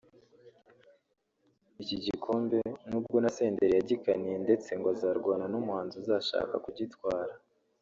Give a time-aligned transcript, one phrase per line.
[1.81, 2.59] Iki gikombe
[2.89, 7.33] nubwo na Senderi yagikaniye ndetse ngo azarwana n’umuhanzi uzashaka kugitwara